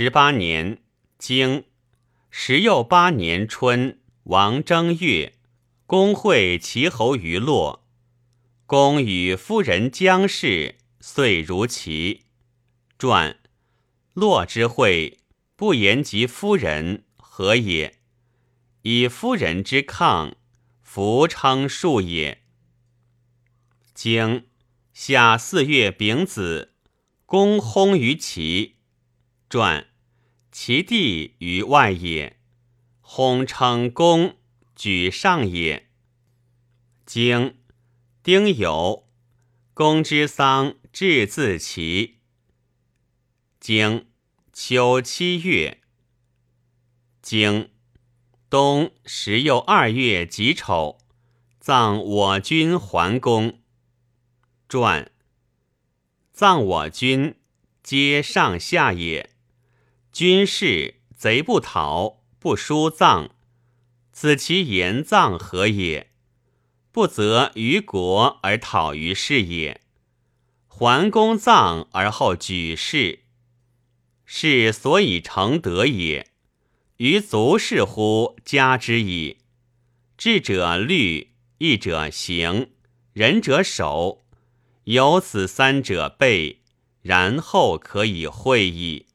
[0.00, 0.78] 十八年，
[1.18, 1.64] 经
[2.30, 5.34] 十又八年春，王正月，
[5.86, 7.84] 公会齐侯于洛。
[8.64, 12.26] 公与夫人姜氏遂如齐。
[12.96, 13.40] 传
[14.14, 15.18] 洛之会，
[15.56, 17.98] 不言及夫人，何也？
[18.82, 20.36] 以夫人之抗，
[20.80, 22.44] 弗称数也。
[23.92, 24.46] 经
[24.92, 26.74] 夏四月丙子，
[27.26, 28.76] 公薨于齐。
[29.48, 29.86] 传
[30.52, 32.38] 其地于外也，
[33.02, 34.36] 薨称公
[34.76, 35.88] 举上也。
[37.06, 37.56] 经
[38.22, 39.04] 丁酉，
[39.72, 42.18] 公之丧至自齐。
[43.58, 44.06] 经
[44.52, 45.80] 秋七月。
[47.22, 47.70] 经。
[48.50, 50.98] 冬十又二月己丑，
[51.60, 53.60] 葬我军桓公。
[54.70, 55.12] 传
[56.32, 57.34] 葬我军，
[57.82, 59.28] 皆上下也。
[60.18, 63.28] 军士贼不逃，不书葬，
[64.10, 66.10] 此其言葬何也？
[66.90, 69.80] 不责于国而讨于世也。
[70.66, 73.20] 桓公葬而后举事，
[74.24, 76.32] 是所以成德也。
[76.96, 79.38] 于足是乎加之矣。
[80.16, 82.72] 智者虑，义者行，
[83.12, 84.24] 仁者守。
[84.82, 86.62] 有此三者备，
[87.02, 89.06] 然后可以会矣。